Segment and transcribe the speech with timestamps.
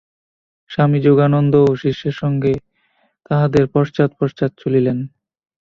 [0.69, 2.53] স্বামী যোগানন্দও শিষ্যের সঙ্গে
[3.25, 4.97] তাঁহাদের পশ্চাৎ পশ্চাৎ চলিলেন।